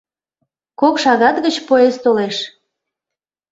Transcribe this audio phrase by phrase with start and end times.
[0.79, 2.37] —Кок шагат гыч поезд толеш.